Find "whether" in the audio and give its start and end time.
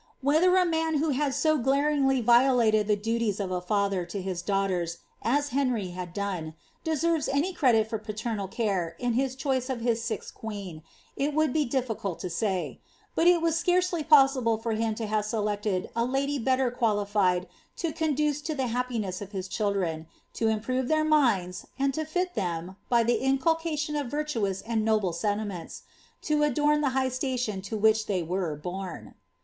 0.21-0.57